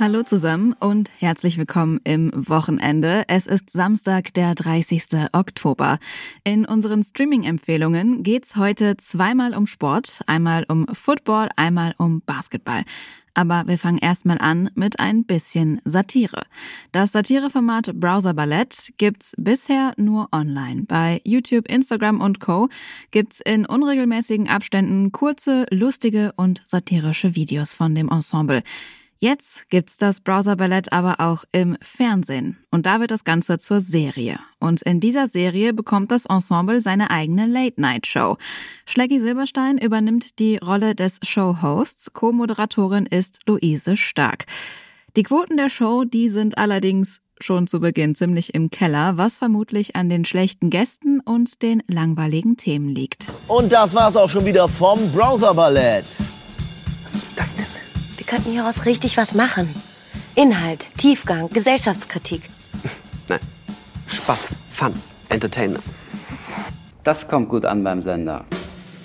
[0.00, 3.24] Hallo zusammen und herzlich willkommen im Wochenende.
[3.26, 5.28] Es ist Samstag, der 30.
[5.32, 5.98] Oktober.
[6.44, 12.84] In unseren Streaming-Empfehlungen geht's heute zweimal um Sport, einmal um Football, einmal um Basketball.
[13.34, 16.44] Aber wir fangen erstmal an mit ein bisschen Satire.
[16.92, 20.84] Das Satireformat Browser Ballett gibt's bisher nur online.
[20.86, 22.68] Bei YouTube, Instagram und Co.
[23.10, 28.62] gibt's in unregelmäßigen Abständen kurze, lustige und satirische Videos von dem Ensemble.
[29.20, 32.56] Jetzt gibt's das Browser Ballett aber auch im Fernsehen.
[32.70, 34.38] Und da wird das Ganze zur Serie.
[34.60, 38.36] Und in dieser Serie bekommt das Ensemble seine eigene Late-Night-Show.
[38.86, 42.12] Schleggy Silberstein übernimmt die Rolle des Show-Hosts.
[42.12, 44.44] Co-Moderatorin ist Luise Stark.
[45.16, 49.96] Die Quoten der Show, die sind allerdings schon zu Beginn ziemlich im Keller, was vermutlich
[49.96, 53.26] an den schlechten Gästen und den langweiligen Themen liegt.
[53.48, 56.06] Und das war's auch schon wieder vom Browser Ballett.
[57.02, 57.67] Was ist das denn?
[58.28, 59.74] Könnten hieraus richtig was machen.
[60.34, 62.42] Inhalt, Tiefgang, Gesellschaftskritik.
[63.28, 63.40] Nein.
[64.06, 64.94] Spaß, Fun,
[65.28, 65.82] Entertainment.
[67.04, 68.44] Das kommt gut an beim Sender.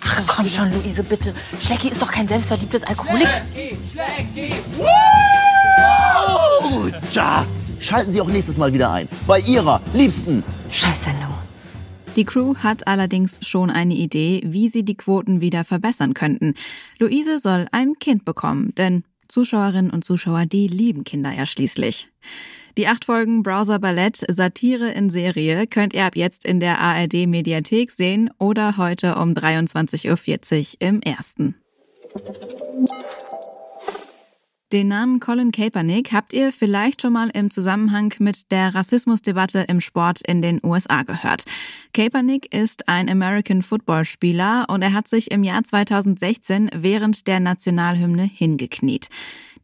[0.00, 1.34] Ach komm schon, Luise, bitte.
[1.60, 3.28] Schlecki ist doch kein selbstverliebtes Alkoholik.
[3.52, 4.54] Schlecki, Schlecki.
[4.78, 7.46] Oh, ja.
[7.78, 9.08] Schalten Sie auch nächstes Mal wieder ein.
[9.26, 11.34] Bei Ihrer liebsten Scheißsendung.
[12.16, 16.54] Die Crew hat allerdings schon eine Idee, wie sie die Quoten wieder verbessern könnten.
[16.98, 22.08] Luise soll ein Kind bekommen, denn Zuschauerinnen und Zuschauer, die lieben Kinder ja schließlich.
[22.76, 27.26] Die acht Folgen Browser Ballett Satire in Serie könnt ihr ab jetzt in der ARD
[27.26, 31.56] Mediathek sehen oder heute um 23.40 Uhr im ersten.
[34.72, 39.80] Den Namen Colin Kaepernick habt ihr vielleicht schon mal im Zusammenhang mit der Rassismusdebatte im
[39.80, 41.42] Sport in den USA gehört.
[41.92, 47.40] Kaepernick ist ein American Football Spieler und er hat sich im Jahr 2016 während der
[47.40, 49.08] Nationalhymne hingekniet.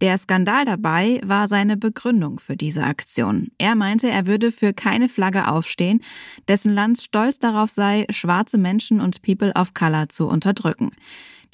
[0.00, 3.52] Der Skandal dabei war seine Begründung für diese Aktion.
[3.58, 6.02] Er meinte, er würde für keine Flagge aufstehen,
[6.48, 10.90] dessen Land stolz darauf sei, schwarze Menschen und People of Color zu unterdrücken.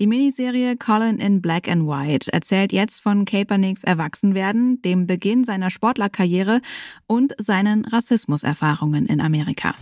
[0.03, 5.71] Die Miniserie Colin in Black and White erzählt jetzt von Kaepernicks Erwachsenwerden, dem Beginn seiner
[5.71, 6.61] Sportlerkarriere
[7.07, 9.77] und seinen Rassismuserfahrungen in Amerika.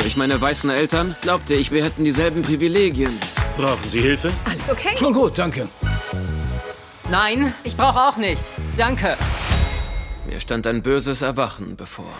[0.00, 3.08] Durch meine weißen Eltern glaubte ich, wir hätten dieselben Privilegien.
[3.56, 4.30] Brauchen Sie Hilfe?
[4.44, 4.98] Alles okay?
[4.98, 5.66] Schon gut, danke.
[7.10, 8.56] Nein, ich brauche auch nichts.
[8.76, 9.16] Danke.
[10.26, 12.12] Mir stand ein böses Erwachen bevor.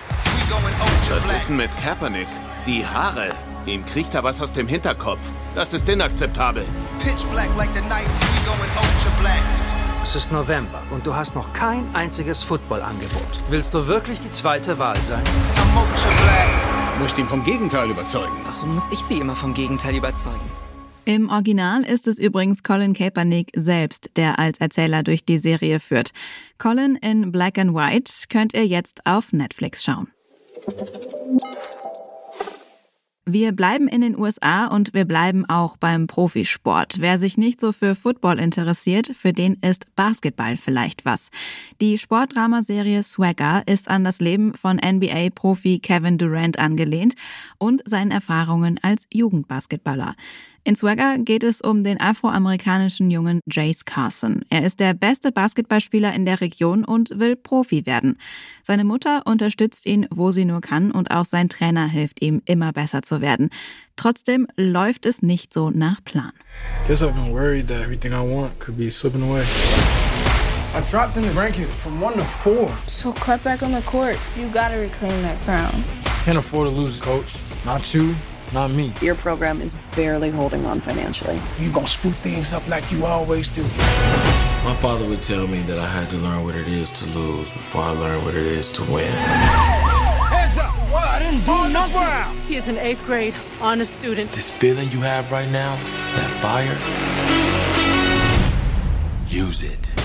[1.11, 2.29] Was ist denn mit Kaepernick?
[2.67, 3.35] Die Haare.
[3.67, 5.21] Ihm kriecht da was aus dem Hinterkopf.
[5.55, 6.65] Das ist inakzeptabel.
[10.03, 13.43] Es ist November und du hast noch kein einziges Footballangebot.
[13.51, 15.23] Willst du wirklich die zweite Wahl sein?
[16.95, 18.33] Du musst ihn vom Gegenteil überzeugen.
[18.47, 20.41] Warum muss ich sie immer vom Gegenteil überzeugen?
[21.05, 26.13] Im Original ist es übrigens Colin Kaepernick selbst, der als Erzähler durch die Serie führt.
[26.57, 30.09] Colin in Black and White könnt ihr jetzt auf Netflix schauen.
[33.27, 36.97] Wir bleiben in den USA und wir bleiben auch beim Profisport.
[37.01, 41.31] Wer sich nicht so für Football interessiert, für den ist Basketball vielleicht was.
[41.81, 47.15] Die Sportdramaserie Swagger ist an das Leben von NBA-Profi Kevin Durant angelehnt
[47.57, 50.17] und seinen Erfahrungen als Jugendbasketballer.
[50.67, 54.47] In Swagger geht es um den afroamerikanischen Jungen Jace Carson.
[54.49, 58.17] Er ist der beste Basketballspieler in der Region und will Profi werden.
[58.63, 62.73] Seine Mutter unterstützt ihn, wo sie nur kann, und auch sein Trainer hilft ihm, immer
[62.73, 63.51] besser zu werden.
[63.97, 66.33] Trotzdem läuft es nicht so nach Plan.
[66.89, 69.45] Guess I've been worried that everything I want could be slipping away.
[70.75, 72.71] I dropped in the rankings from one to four.
[72.87, 74.17] So cut back on the court.
[74.35, 75.85] You gotta reclaim that crown.
[76.25, 77.37] Can't afford to lose, coach.
[77.67, 78.15] Not you,
[78.55, 78.93] not me.
[79.03, 81.39] Your program is barely holding on financially.
[81.59, 83.63] You gonna spoof things up like you always do.
[84.65, 87.51] My father would tell me that I had to learn what it is to lose
[87.51, 89.13] before I learned what it is to win.
[89.13, 90.73] Hands up!
[90.91, 91.05] What?
[91.05, 92.41] I didn't do nothing!
[92.47, 94.31] He is an eighth grade honest student.
[94.33, 95.77] This feeling you have right now,
[96.15, 96.79] that fire,
[99.29, 100.04] use it.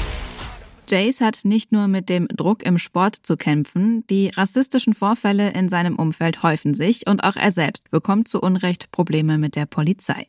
[0.90, 5.70] Jace hat nicht nur mit dem Druck im Sport zu kämpfen, die rassistischen Vorfälle in
[5.70, 10.28] seinem Umfeld häufen sich und auch er selbst bekommt zu Unrecht Probleme mit der Polizei.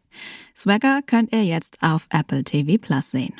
[0.54, 3.34] Swagger könnt ihr jetzt auf Apple TV Plus sehen.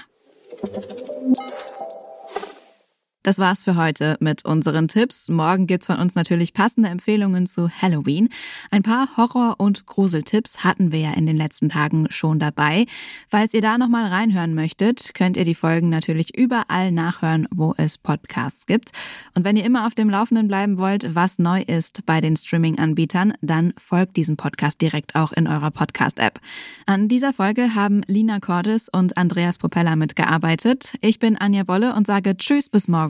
[3.23, 5.29] Das war's für heute mit unseren Tipps.
[5.29, 8.31] Morgen gibt's von uns natürlich passende Empfehlungen zu Halloween.
[8.71, 12.87] Ein paar Horror- und Gruseltipps hatten wir ja in den letzten Tagen schon dabei.
[13.29, 17.99] Falls ihr da nochmal reinhören möchtet, könnt ihr die Folgen natürlich überall nachhören, wo es
[17.99, 18.93] Podcasts gibt.
[19.35, 23.35] Und wenn ihr immer auf dem Laufenden bleiben wollt, was neu ist bei den Streaming-Anbietern,
[23.43, 26.41] dann folgt diesem Podcast direkt auch in eurer Podcast-App.
[26.87, 30.95] An dieser Folge haben Lina Cordes und Andreas Propeller mitgearbeitet.
[31.03, 33.10] Ich bin Anja Bolle und sage Tschüss bis morgen